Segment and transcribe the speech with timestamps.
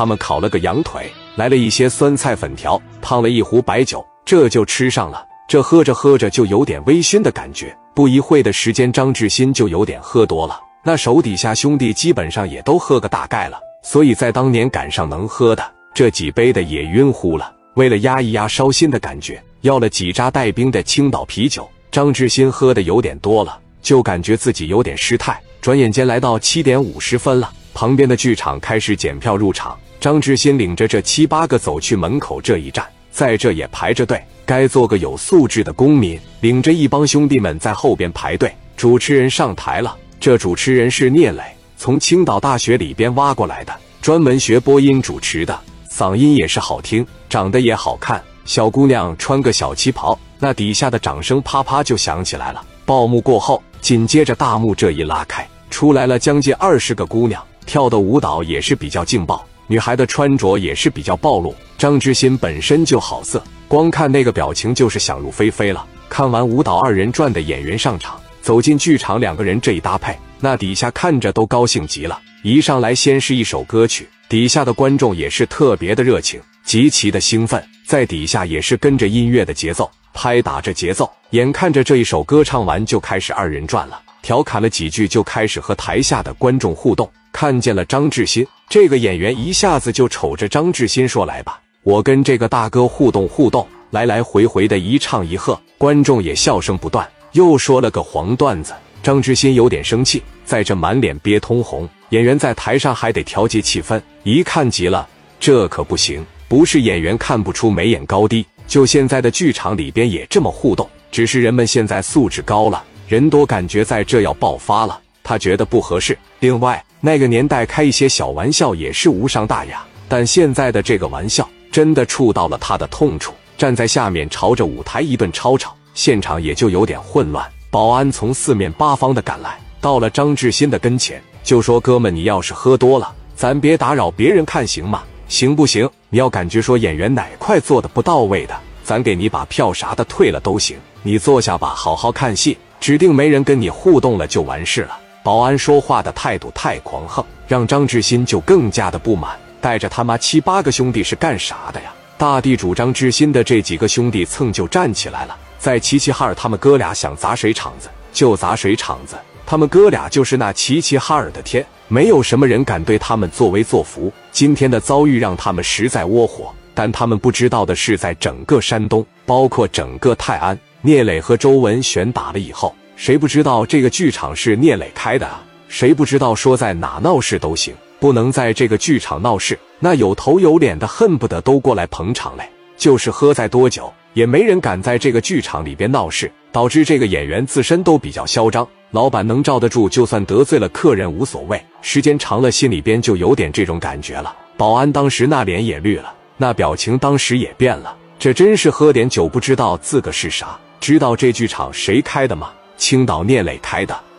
[0.00, 5.22] 他们烤了个羊腿，来了一些酸菜粉条，烫了一壶白酒，这就吃上了。
[5.46, 7.76] 这喝着喝着就有点微醺的感觉。
[7.94, 10.58] 不一会的时间，张志新就有点喝多了。
[10.82, 17.52] 那手底下兄弟基本上也都喝个大概了，所以在当年赶上能喝的，这几杯的也晕乎了。
[17.74, 21.68] 为了压一压烧心的感觉，要了几扎带冰的青岛啤酒。
[21.92, 25.38] 张志新喝的有点多了，就感觉自己有点失态。
[25.60, 29.78] 转眼间来到七点五十分了，旁边的剧场开始检票入场。
[30.00, 32.82] 张志新领着这七八个走去门口这一站，
[33.12, 34.18] 在这也排着队。
[34.46, 38.50] 该做个有素质的公民，领着一帮兄弟们在后边排队。
[38.76, 41.42] 主持人上台了，这主持人是聂磊，
[41.76, 45.56] 从青岛大学里边挖过来的，专门学播音主持的，
[45.90, 48.20] 嗓音也是好听，长得也好看。
[48.46, 52.64] 小姑娘穿个小旗袍，那底下的掌声啪啪就响起来了。
[52.86, 61.54] 报幕过后，紧接着大幕这一拉开，出来了将近二十个姑娘，跳的舞蹈也是比较劲爆，女孩的穿着也是比较暴露。
[61.78, 63.40] 张之新本身就好色。
[63.68, 65.86] 光看那个表情就是想入非非了。
[66.08, 72.20] 看完舞蹈二人转的演员上场，走进剧场，两个人这一搭配，那底下看着都高兴极了。
[72.42, 81.08] 一上来先是一首歌曲，底下的观众也是特别的热情，极其的兴奋，在底下也是跟着音乐的节奏拍打着节奏。
[81.30, 87.08] 眼看着这一首歌唱完，就开始二人转了，调侃了几句，就开始和台下的观众互动。
[87.40, 97.08] 看见了张志新这个演员，一下子就瞅着张志新说：“来吧。”我跟这个大哥互动互动，来来回回的一唱一和，观众也笑声不断。
[97.32, 101.88] 又说了个黄段子，张志新有点生气，在这满脸憋通红。
[102.10, 105.08] 演员在台上还得调节气氛，一看急了，
[105.40, 106.22] 这可不行。
[106.46, 116.18] 不是演员看不出眉眼高低，就现在的剧场里边也这么互动，只是人们现在素质高了，人多感觉在这要爆发了，他觉得不合适。
[116.40, 121.48] 另外，那个年代开一些小玩笑也是无伤大雅，但现在的这个玩笑。
[121.70, 127.48] 真的触到了他的痛处，站在下面朝着舞台一顿吵吵，现场也就有点混乱。
[127.70, 135.04] 保安从四面八方的赶来，到了张志新的跟前，就说：“哥们，你要是喝多了，咱别打扰别人看，行吗？
[135.28, 135.88] 行不行？
[136.08, 140.76] 你要感觉说演员哪块做的不到位的，咱给你把票啥的退了都行。
[141.04, 149.38] 你坐下吧，好好看戏，指定没人跟你互动了就完事了。”保安说话的态度太狂横，让张志新就更加的不满。
[149.60, 151.92] 带着他妈七八个兄弟是干啥的呀？
[152.16, 164.10] 大地主张志新的这几个兄弟蹭就站起来了，在齐齐哈尔他们哥俩想砸谁场子就砸谁场子，他们哥俩就是那齐齐哈尔的天，没有什么人敢对他们作威作福。
[164.32, 175.42] 今天的遭遇让他们实在窝火，但他们不知道的是，在整个山东，包括整个泰安，聂磊和周文选打了以后，谁不知道这个剧场是聂磊开的啊？
[175.68, 177.74] 谁不知道说在哪闹事都行？
[177.98, 182.46] 不能在这个剧场闹事，那有头有脸的恨不得都过来捧场来。
[182.76, 188.68] 就是喝再多酒，也没人敢在这个剧场里边闹事，导致这个演员自身都比较嚣张。
[188.90, 191.58] 老板能罩得住，就算得罪了客人无所谓。
[191.80, 194.36] 时间长了，心里边就有点这种感觉了。
[194.58, 197.96] 保安当时那脸也绿了，那表情当时也变了。
[198.18, 200.48] 这真是喝点酒不知道自个是啥。
[200.80, 202.50] 知道这剧场谁开的吗？
[202.80, 204.09] 青岛聂磊开的。